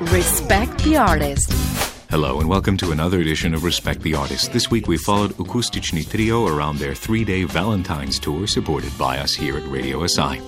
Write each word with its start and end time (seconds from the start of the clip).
Respect 0.00 0.84
the 0.84 0.98
Artist. 0.98 1.50
Hello 2.10 2.38
and 2.38 2.50
welcome 2.50 2.76
to 2.76 2.90
another 2.90 3.18
edition 3.20 3.54
of 3.54 3.64
Respect 3.64 4.02
the 4.02 4.14
Artist. 4.14 4.52
This 4.52 4.70
week 4.70 4.88
we 4.88 4.98
followed 4.98 5.30
Akustichny 5.38 6.06
Trio 6.06 6.46
around 6.46 6.76
their 6.76 6.94
three-day 6.94 7.44
Valentine's 7.44 8.18
tour 8.18 8.46
supported 8.46 8.92
by 8.98 9.16
us 9.16 9.32
here 9.32 9.56
at 9.56 9.66
Radio 9.68 10.06
SI. 10.06 10.42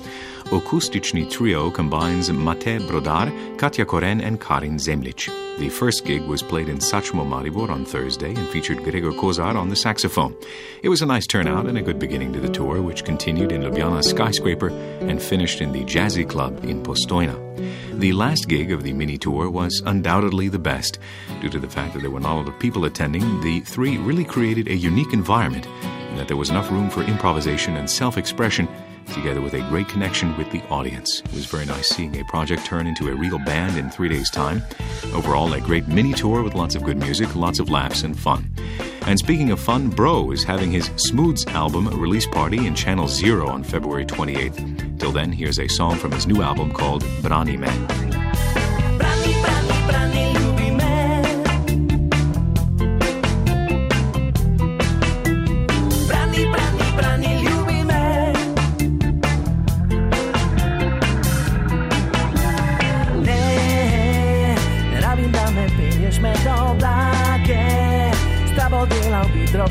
Akustichny 0.51 1.31
Trio 1.31 1.71
combines 1.71 2.33
Mate 2.33 2.81
Brodar, 2.89 3.31
Katja 3.59 3.85
Koren 3.85 4.23
and 4.23 4.41
Karin 4.41 4.79
Zemlic. 4.79 5.29
The 5.59 5.69
first 5.69 6.07
gig 6.07 6.23
was 6.23 6.43
played 6.43 6.71
in 6.71 6.79
Satchmo 6.79 7.27
Maribor 7.27 7.69
on 7.69 7.85
Thursday 7.85 8.35
and 8.35 8.49
featured 8.49 8.83
Gregor 8.83 9.13
Kozar 9.13 9.57
on 9.57 9.69
the 9.69 9.77
saxophone. 9.77 10.35
It 10.83 10.89
was 10.89 11.03
a 11.03 11.07
nice 11.07 11.27
turnout 11.27 11.67
and 11.67 11.77
a 11.77 11.83
good 11.83 11.99
beginning 11.99 12.33
to 12.33 12.41
the 12.41 12.49
tour, 12.49 12.81
which 12.81 13.05
continued 13.05 13.53
in 13.53 13.61
Ljubljana's 13.61 14.09
Skyscraper 14.09 14.71
and 15.01 15.21
finished 15.21 15.61
in 15.61 15.73
the 15.73 15.85
Jazzy 15.85 16.27
Club 16.27 16.65
in 16.65 16.83
Postojna. 16.83 17.37
The 17.99 18.15
last 18.15 18.49
gig 18.49 18.73
of 18.73 18.85
the 18.85 18.95
mini 18.95 19.19
tour 19.19 19.51
was 19.51 19.83
undoubtedly 19.85 20.49
the 20.49 20.59
best. 20.59 20.99
Due 21.43 21.51
to 21.51 21.59
the 21.59 21.69
fact 21.69 21.93
that 21.93 22.01
there 22.01 22.11
were 22.11 22.21
not 22.21 22.37
a 22.37 22.39
lot 22.39 22.49
of 22.49 22.59
people 22.59 22.87
attending, 22.87 23.43
the 23.43 23.61
three 23.61 23.99
really 23.99 24.25
created 24.25 24.69
a 24.69 24.75
unique 24.75 25.13
environment 25.13 25.67
and 25.67 26.19
that 26.19 26.27
there 26.27 26.39
was 26.39 26.49
enough 26.49 26.71
room 26.71 26.89
for 26.89 27.03
improvisation 27.03 27.77
and 27.77 27.91
self 27.91 28.17
expression 28.17 28.67
together 29.13 29.41
with 29.41 29.55
a 29.55 29.61
great 29.69 29.89
connection 29.89 30.37
with 30.37 30.51
the 30.51 30.63
audience. 30.69 31.21
It 31.21 31.33
was 31.33 31.47
very 31.47 31.67
nice 31.67 31.89
seeing 31.89 32.19
a 32.21 32.25
project 32.25 32.65
turn 32.65 32.87
into 32.87 33.09
a 33.09 33.15
real 33.15 33.39
band 33.39 33.77
in 33.77 33.91
three 33.91 34.09
days' 34.09 34.31
time. 34.31 34.63
Overall, 35.15 35.53
a 35.53 35.61
great 35.61 35.89
mini 35.89 36.13
tour 36.13 36.43
with 36.43 36.55
lots 36.55 36.75
of 36.75 36.85
good 36.85 36.99
music, 36.99 37.35
lots 37.35 37.59
of 37.59 37.71
laughs, 37.71 38.03
and 38.03 38.19
fun. 38.19 38.51
And 39.03 39.19
speaking 39.19 39.51
of 39.51 39.61
fun, 39.61 39.89
Bro 39.89 40.33
is 40.33 40.45
having 40.45 40.71
his 40.71 40.91
Smooths 40.97 41.47
album 41.49 41.89
release 42.01 42.27
party 42.27 42.67
in 42.67 42.75
Channel 42.75 43.09
Zero 43.09 43.49
on 43.49 43.63
February 43.63 44.05
28th. 44.05 44.99
Till 44.99 45.13
then, 45.13 45.33
here's 45.33 45.59
a 45.59 45.69
song 45.69 45.97
from 45.97 46.13
his 46.13 46.27
new 46.27 46.43
album 46.43 46.73
called 46.73 47.03
Brani 47.23 47.59
Man. 47.59 48.08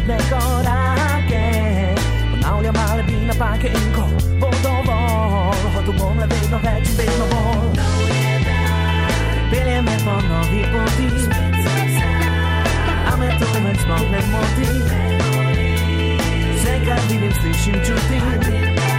Drobne 0.08 0.18
koráke 0.30 1.44
Ponavljam 2.32 2.76
male 2.76 3.04
bi 3.04 3.14
napake 3.14 3.68
in 3.68 3.94
ko 3.96 4.08
bo 4.40 4.50
dovolj 4.64 5.74
Hotel 5.76 5.94
bom 6.00 6.20
le 6.20 6.28
vedno 6.28 6.58
več 6.64 6.90
in 6.90 6.98
vedno 6.98 7.26
bolj 7.32 7.80
Pelje 9.52 9.82
me 9.82 9.98
po 10.06 10.16
novi 10.30 10.64
poti 10.74 11.08
A 13.12 13.18
me 13.18 13.30
to 13.40 13.46
več 13.66 13.80
sploh 13.84 14.06
ne 14.12 14.22
moti 14.32 14.70
Vse, 16.54 16.80
kar 16.86 17.02
vidim, 17.10 17.34
slišim, 17.42 17.82
čutim 17.86 18.97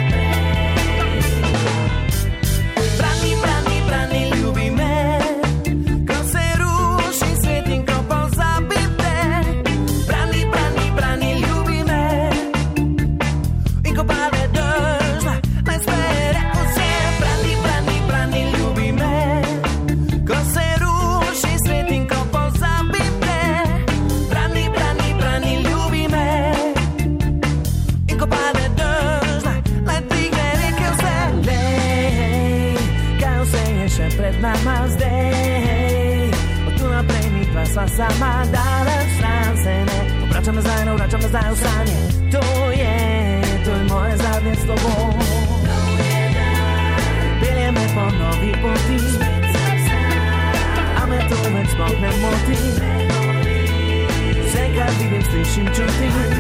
po 48.63 48.69
novi 48.69 48.79
poti 48.79 48.99
A 51.03 51.07
me 51.07 51.19
to 51.29 51.37
već 51.55 51.71
zbog 51.71 52.01
ne 52.01 52.11
moti 52.21 52.57
Sve 54.51 54.69
kad 54.77 54.95
vidim, 55.01 55.23
slišim, 55.23 55.67
čutim 55.67 56.39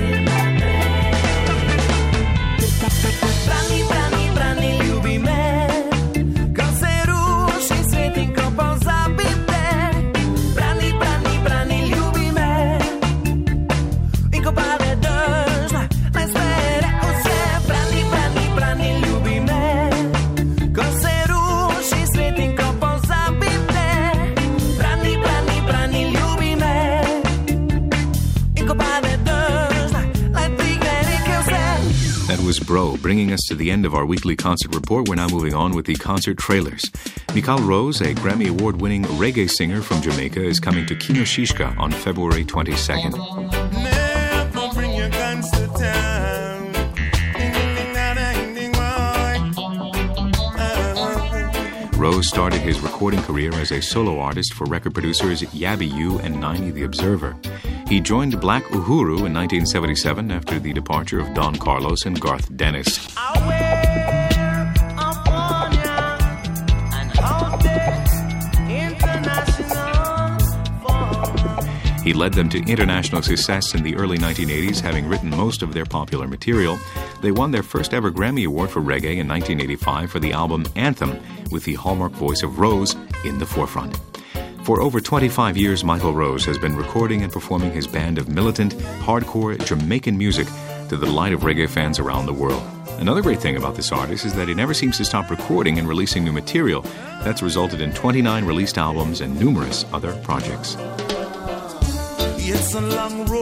Bro, 32.78 32.98
bringing 32.98 33.32
us 33.32 33.40
to 33.48 33.56
the 33.56 33.72
end 33.72 33.84
of 33.86 33.92
our 33.92 34.06
weekly 34.06 34.36
concert 34.36 34.72
report. 34.72 35.08
We're 35.08 35.16
now 35.16 35.26
moving 35.26 35.52
on 35.52 35.74
with 35.74 35.86
the 35.86 35.96
concert 35.96 36.38
trailers. 36.38 36.82
Mykal 37.34 37.66
Rose, 37.66 38.00
a 38.00 38.14
Grammy 38.14 38.50
Award 38.50 38.80
winning 38.80 39.02
reggae 39.02 39.50
singer 39.50 39.82
from 39.82 40.00
Jamaica, 40.00 40.40
is 40.40 40.60
coming 40.60 40.86
to 40.86 40.94
Kino 40.94 41.22
Šiška 41.22 41.76
on 41.76 41.90
February 41.90 42.44
22nd. 42.44 43.18
Rose 51.98 52.28
started 52.28 52.60
his 52.60 52.78
recording 52.78 53.20
career 53.22 53.52
as 53.54 53.72
a 53.72 53.82
solo 53.82 54.20
artist 54.20 54.54
for 54.54 54.66
record 54.66 54.94
producers 54.94 55.42
Yabby 55.42 55.92
You 55.92 56.20
and 56.20 56.36
Niney 56.36 56.72
The 56.72 56.84
Observer. 56.84 57.36
He 57.88 58.00
joined 58.00 58.38
Black 58.38 58.64
Uhuru 58.64 59.24
in 59.24 59.32
1977 59.32 60.30
after 60.30 60.58
the 60.58 60.74
departure 60.74 61.20
of 61.20 61.32
Don 61.32 61.56
Carlos 61.56 62.04
and 62.04 62.20
Garth 62.20 62.54
Dennis. 62.54 62.98
He 72.04 72.12
led 72.12 72.34
them 72.34 72.50
to 72.50 72.62
international 72.70 73.22
success 73.22 73.74
in 73.74 73.82
the 73.82 73.96
early 73.96 74.18
1980s, 74.18 74.80
having 74.80 75.08
written 75.08 75.30
most 75.30 75.62
of 75.62 75.72
their 75.72 75.86
popular 75.86 76.26
material. 76.26 76.78
They 77.22 77.32
won 77.32 77.52
their 77.52 77.62
first 77.62 77.94
ever 77.94 78.10
Grammy 78.10 78.46
Award 78.46 78.68
for 78.68 78.82
reggae 78.82 79.16
in 79.16 79.26
1985 79.26 80.10
for 80.10 80.18
the 80.18 80.32
album 80.32 80.66
Anthem, 80.76 81.18
with 81.50 81.64
the 81.64 81.74
hallmark 81.74 82.12
voice 82.12 82.42
of 82.42 82.58
Rose 82.58 82.96
in 83.24 83.38
the 83.38 83.46
forefront. 83.46 83.98
For 84.68 84.82
over 84.82 85.00
25 85.00 85.56
years, 85.56 85.82
Michael 85.82 86.12
Rose 86.12 86.44
has 86.44 86.58
been 86.58 86.76
recording 86.76 87.22
and 87.22 87.32
performing 87.32 87.72
his 87.72 87.86
band 87.86 88.18
of 88.18 88.28
militant, 88.28 88.74
hardcore 89.00 89.56
Jamaican 89.64 90.18
music 90.18 90.46
to 90.90 90.96
the 90.98 91.06
delight 91.06 91.32
of 91.32 91.40
reggae 91.40 91.66
fans 91.66 91.98
around 91.98 92.26
the 92.26 92.34
world. 92.34 92.62
Another 92.98 93.22
great 93.22 93.40
thing 93.40 93.56
about 93.56 93.76
this 93.76 93.92
artist 93.92 94.26
is 94.26 94.34
that 94.34 94.46
he 94.46 94.52
never 94.52 94.74
seems 94.74 94.98
to 94.98 95.06
stop 95.06 95.30
recording 95.30 95.78
and 95.78 95.88
releasing 95.88 96.22
new 96.22 96.32
material. 96.32 96.82
That's 97.24 97.40
resulted 97.40 97.80
in 97.80 97.94
29 97.94 98.44
released 98.44 98.76
albums 98.76 99.22
and 99.22 99.40
numerous 99.40 99.86
other 99.90 100.14
projects. 100.16 100.76
It's 102.36 102.74
a 102.74 102.82
long 102.82 103.24
road 103.24 103.37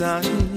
time. 0.00 0.49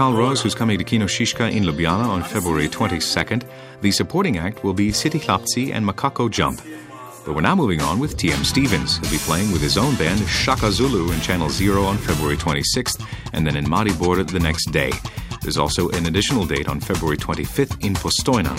Mykal 0.00 0.16
Rose, 0.16 0.40
who's 0.40 0.54
coming 0.54 0.78
to 0.78 0.84
Kino 0.84 1.04
Šiška 1.04 1.52
in 1.52 1.62
Ljubljana 1.62 2.08
on 2.08 2.22
February 2.22 2.68
22nd. 2.68 3.42
The 3.82 3.90
supporting 3.90 4.38
act 4.38 4.64
will 4.64 4.72
be 4.72 4.92
Siti 4.92 5.20
Hlapci 5.20 5.74
and 5.74 5.84
Makako 5.84 6.30
Jump. 6.30 6.62
But 7.26 7.34
we're 7.34 7.42
now 7.42 7.54
moving 7.54 7.82
on 7.82 7.98
with 8.00 8.16
TM 8.16 8.42
Stevens, 8.46 8.96
who'll 8.96 9.10
be 9.10 9.18
playing 9.18 9.52
with 9.52 9.60
his 9.60 9.76
own 9.76 9.94
band 9.96 10.26
Shaka 10.26 10.72
Zulu 10.72 11.12
in 11.12 11.20
Channel 11.20 11.50
Zero 11.50 11.84
on 11.84 11.98
February 11.98 12.38
26th 12.38 13.04
and 13.34 13.46
then 13.46 13.56
in 13.58 13.66
Maribor 13.66 14.26
the 14.26 14.40
next 14.40 14.72
day. 14.72 14.90
There's 15.42 15.58
also 15.58 15.90
an 15.90 16.06
additional 16.06 16.46
date 16.46 16.66
on 16.66 16.80
February 16.80 17.18
25th 17.18 17.84
in 17.84 17.92
Postojna. 17.92 18.56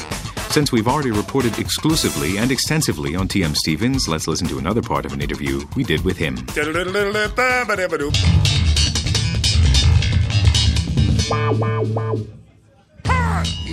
Since 0.51 0.71
we've 0.71 0.87
already 0.87 1.09
reported 1.09 1.57
exclusively 1.57 2.37
and 2.37 2.51
extensively 2.51 3.15
on 3.15 3.27
TM 3.27 3.55
Stevens, 3.55 4.07
let's 4.07 4.27
listen 4.27 4.47
to 4.49 4.59
another 4.59 4.83
part 4.83 5.07
of 5.07 5.13
an 5.13 5.21
interview 5.21 5.65
we 5.75 5.83
did 5.83 6.05
with 6.05 6.17
him. 6.17 6.35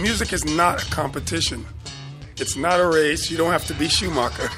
Music 0.00 0.32
is 0.32 0.44
not 0.44 0.82
a 0.82 0.90
competition. 0.90 1.66
It's 2.36 2.56
not 2.56 2.78
a 2.78 2.86
race. 2.86 3.30
You 3.30 3.36
don't 3.36 3.50
have 3.50 3.66
to 3.66 3.74
be 3.74 3.88
Schumacher. 3.88 4.48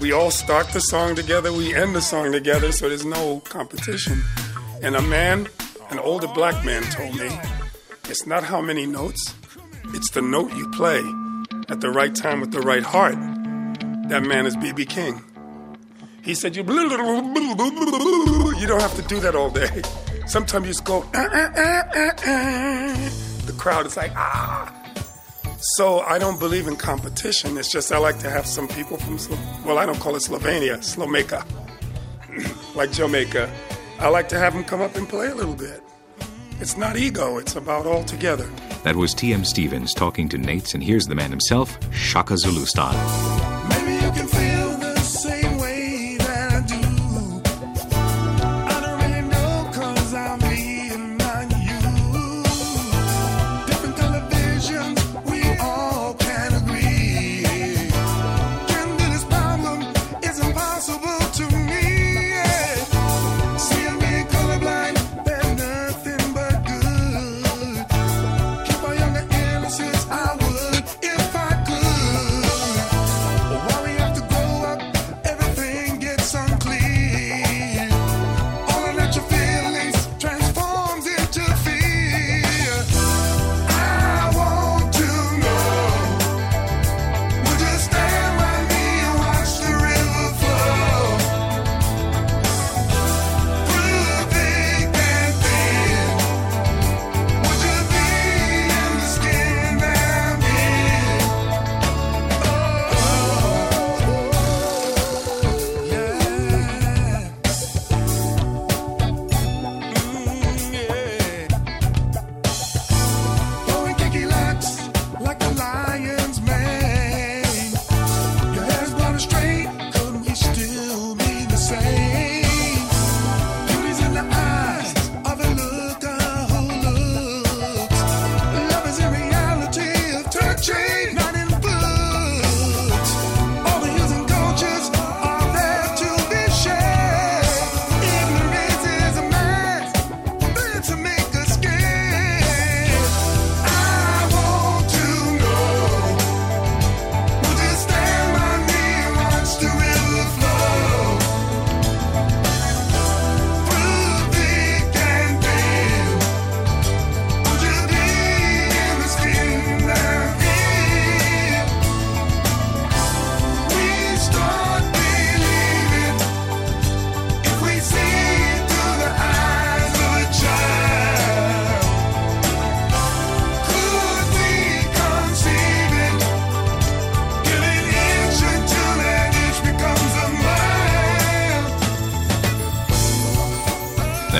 We 0.00 0.12
all 0.12 0.30
start 0.30 0.68
the 0.68 0.80
song 0.80 1.14
together, 1.14 1.52
we 1.52 1.74
end 1.74 1.94
the 1.94 2.02
song 2.02 2.32
together, 2.32 2.72
so 2.72 2.88
there's 2.88 3.04
no 3.06 3.40
competition. 3.40 4.22
And 4.82 4.96
a 4.96 5.02
man, 5.02 5.48
an 5.90 5.98
older 5.98 6.26
black 6.26 6.64
man, 6.64 6.82
told 6.82 7.14
me 7.14 7.30
it's 8.08 8.26
not 8.26 8.42
how 8.42 8.60
many 8.60 8.86
notes, 8.86 9.34
it's 9.94 10.10
the 10.10 10.20
note 10.20 10.52
you 10.54 10.68
play 10.72 11.00
at 11.68 11.80
the 11.80 11.90
right 11.90 12.14
time 12.14 12.40
with 12.40 12.50
the 12.50 12.60
right 12.60 12.82
heart. 12.82 13.14
That 14.08 14.24
man 14.24 14.46
is 14.46 14.56
B.B. 14.56 14.84
King. 14.84 15.22
He 16.22 16.34
said, 16.34 16.56
you, 16.56 16.62
you 16.66 16.66
don't 18.66 18.82
have 18.82 18.96
to 18.96 19.04
do 19.08 19.20
that 19.20 19.34
all 19.34 19.50
day. 19.50 19.82
Sometimes 20.26 20.66
you 20.66 20.72
just 20.72 20.84
go, 20.84 21.04
"Ah, 21.14 21.28
ah, 21.32 21.52
ah, 21.56 21.82
ah, 21.94 22.12
ah." 22.26 23.10
the 23.46 23.52
crowd 23.52 23.86
is 23.86 23.96
like, 23.96 24.12
ah. 24.16 24.72
So 25.76 26.00
I 26.00 26.18
don't 26.18 26.38
believe 26.38 26.66
in 26.66 26.76
competition. 26.76 27.56
It's 27.56 27.70
just 27.70 27.92
I 27.92 27.98
like 27.98 28.18
to 28.18 28.30
have 28.30 28.46
some 28.46 28.68
people 28.68 28.96
from, 28.98 29.18
Slo- 29.18 29.38
well, 29.64 29.78
I 29.78 29.86
don't 29.86 29.98
call 29.98 30.14
it 30.16 30.22
Slovenia, 30.22 30.78
Slomakia, 30.78 31.44
like 32.74 32.92
Jamaica. 32.92 33.50
I 33.98 34.08
like 34.08 34.28
to 34.30 34.38
have 34.38 34.52
them 34.54 34.64
come 34.64 34.80
up 34.82 34.96
and 34.96 35.08
play 35.08 35.28
a 35.28 35.34
little 35.34 35.54
bit. 35.54 35.80
It's 36.60 36.76
not 36.76 36.96
ego, 36.96 37.38
it's 37.38 37.56
about 37.56 37.86
all 37.86 38.04
together. 38.04 38.48
That 38.82 38.96
was 38.96 39.14
TM 39.14 39.44
Stevens 39.46 39.94
talking 39.94 40.28
to 40.30 40.38
Nates, 40.38 40.74
and 40.74 40.82
here's 40.82 41.06
the 41.06 41.14
man 41.14 41.30
himself, 41.30 41.78
Shaka 41.92 42.36
Zulu 42.36 42.64
style. 42.66 43.33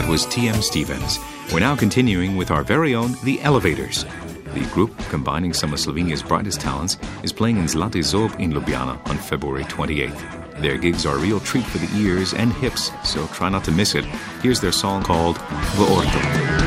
That 0.05 0.11
was 0.11 0.27
TM 0.27 0.63
Stevens. 0.63 1.19
We're 1.51 1.61
now 1.61 1.75
continuing 1.75 2.37
with 2.37 2.51
our 2.51 2.63
very 2.63 2.95
own 2.95 3.17
The 3.25 3.41
Elevators. 3.41 4.05
The 4.53 4.69
group, 4.75 4.95
combining 5.09 5.55
some 5.55 5.73
of 5.73 5.79
Slovenia's 5.79 6.23
brightest 6.23 6.61
talents, 6.61 6.99
is 7.23 7.33
playing 7.33 7.57
in 7.57 7.65
Zlati 7.65 8.03
Zob 8.03 8.39
in 8.39 8.53
Ljubljana 8.53 9.01
on 9.09 9.17
February 9.17 9.65
28th. 9.65 10.61
Their 10.61 10.77
gigs 10.77 11.07
are 11.07 11.17
a 11.17 11.19
real 11.19 11.41
treat 11.41 11.65
for 11.65 11.79
the 11.79 11.99
ears 11.99 12.35
and 12.35 12.53
hips, 12.53 12.91
so 13.03 13.27
try 13.29 13.49
not 13.49 13.65
to 13.65 13.73
miss 13.73 13.95
it. 13.95 14.05
Here's 14.43 14.61
their 14.61 14.73
song 14.73 15.03
called 15.03 15.37
Vorto. 15.79 16.64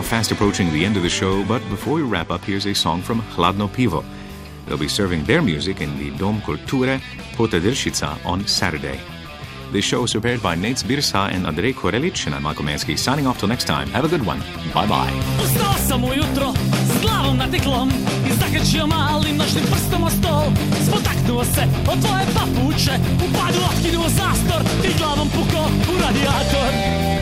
Now 0.00 0.06
fast 0.06 0.30
approaching 0.32 0.72
the 0.72 0.84
end 0.84 0.96
of 0.96 1.02
the 1.02 1.08
show, 1.08 1.44
but 1.44 1.60
before 1.68 1.94
we 1.94 2.02
wrap 2.02 2.30
up, 2.30 2.42
here's 2.44 2.66
a 2.66 2.74
song 2.74 3.02
from 3.02 3.20
Hladno 3.34 3.68
Pivo. 3.68 4.02
They'll 4.66 4.78
be 4.78 4.88
serving 4.88 5.24
their 5.24 5.42
music 5.42 5.80
in 5.80 5.90
the 5.98 6.10
Dom 6.16 6.40
Kulture 6.40 7.00
Potedelšica 7.36 8.24
on 8.24 8.46
Saturday. 8.46 8.98
This 9.72 9.84
show 9.84 10.04
is 10.04 10.12
prepared 10.12 10.42
by 10.42 10.54
Nate 10.54 10.82
Birsa 10.88 11.30
and 11.34 11.46
Andrei 11.46 11.72
Korelic, 11.72 12.26
and 12.26 12.34
I'm 12.34 12.42
Michael 12.44 12.64
Mansky, 12.64 12.96
signing 12.98 13.26
off 13.26 13.38
till 13.38 13.48
next 13.48 13.66
time. 13.66 13.88
Have 13.90 14.04
a 14.04 14.08
good 14.08 14.24
one. 14.26 14.40
Bye 14.72 14.86
bye. 14.86 15.12
Ustao 15.44 15.74
sam 15.88 16.04
ujutro 16.04 16.54
s 16.88 17.02
glavom 17.02 17.36
natiklom 17.36 17.90
I 18.28 18.32
zakačio 18.40 18.86
malim 18.86 19.38
prstom 19.70 20.02
o 20.02 20.10
stol 20.10 20.46
Spotaknuo 20.86 21.44
se 21.44 21.64
od 21.92 22.00
tvoje 22.00 22.24
papuče 22.34 22.94
U 23.24 23.26
padu 23.36 24.08
zastor 24.08 24.62
I 24.84 24.98
glavom 24.98 25.28
puko 25.28 25.68
u 25.92 25.98
radijator 26.02 27.19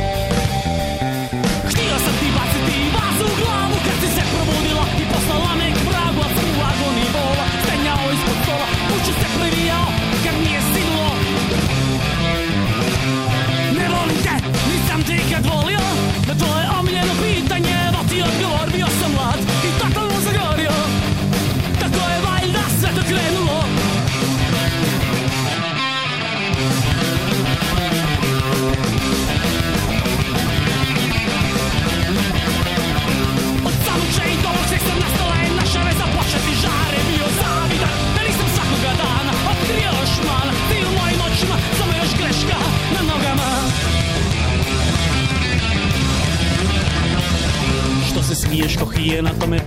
Kuću 9.18 9.48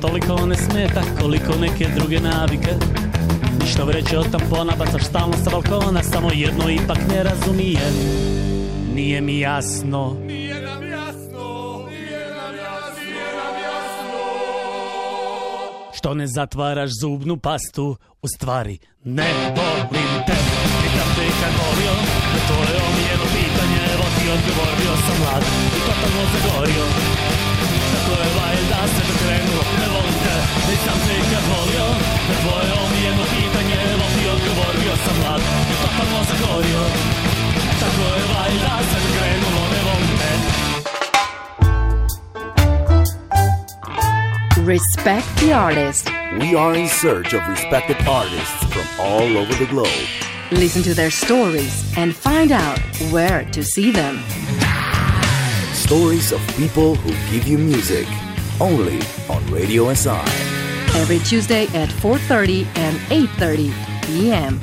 toliko 0.01 0.46
ne 0.46 0.55
smeta 0.55 1.01
koliko 1.22 1.55
neke 1.62 1.88
druge 1.98 2.20
navike. 2.20 2.72
Ništa 3.62 3.84
vreće 3.84 4.17
od 4.17 4.31
tampona 4.31 4.74
bacaš 4.79 5.03
stalno 5.03 5.34
sa 5.43 5.50
balkona 5.50 6.03
Samo 6.03 6.29
jedno 6.34 6.70
ipak 6.70 6.98
ne 7.10 7.24
razumije. 7.24 7.91
Nije 8.96 9.22
mi 9.22 9.39
jasno. 9.39 10.17
Nije 10.27 10.62
nam 10.62 10.84
jasno 10.89 11.48
Nije 11.89 12.29
nam 12.38 12.55
jasno. 12.55 13.01
Nije 13.05 13.27
nam 13.39 13.55
jasno 13.67 14.20
Što 15.93 16.13
ne 16.13 16.27
zatvaraš 16.27 16.89
zubnu 17.01 17.38
pastu 17.38 17.98
U 18.22 18.27
stvari 18.27 18.77
ne 19.03 19.34
volim 19.55 20.24
te. 20.27 20.38
Pitam 20.81 21.10
te 21.15 21.25
kad 21.41 21.53
volio 21.62 21.93
To 22.48 22.53
je 22.74 22.79
omijelo, 22.89 23.25
pitanje 23.36 23.81
Evo 23.93 24.03
ti 24.15 24.24
odgovorio 24.36 24.93
sam 25.08 25.17
mlad 25.24 25.43
I 25.77 25.79
totalno 25.79 26.24
zagorio. 26.34 26.86
Respect 44.72 45.27
the 45.38 45.51
artist. 45.53 46.08
We 46.39 46.56
are 46.56 46.75
in 46.75 46.88
search 46.88 47.34
of 47.34 47.46
respected 47.48 47.98
artists 48.08 48.63
from 48.65 48.88
all 49.00 49.38
over 49.38 49.53
the 49.56 49.65
globe. 49.65 50.08
Listen 50.51 50.82
to 50.84 50.94
their 50.94 51.12
stories 51.12 51.91
and 51.98 52.15
find 52.15 52.51
out 52.51 52.80
where 53.12 53.44
to 53.51 53.63
see 53.63 53.91
them. 53.91 54.24
Stories 55.92 56.32
of 56.32 56.40
people 56.56 56.96
who 56.96 57.10
give 57.30 57.46
you 57.46 57.58
music. 57.58 58.08
Only 58.62 59.02
on 59.30 59.46
Radio 59.48 59.94
SI. 59.94 60.24
Every 60.96 61.20
Tuesday 61.20 61.66
at 61.74 61.90
4:30 61.90 62.66
and 62.78 62.96
8:30 63.10 63.74
p.m. 64.06 64.62